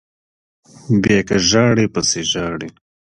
[1.01, 2.69] بیا که ژاړئ پسې ژاړئ